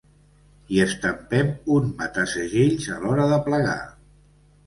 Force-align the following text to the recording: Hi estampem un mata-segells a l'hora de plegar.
Hi 0.75 0.79
estampem 0.85 1.51
un 1.75 1.91
mata-segells 1.99 2.87
a 2.97 2.97
l'hora 3.03 3.27
de 3.35 3.39
plegar. 3.49 3.79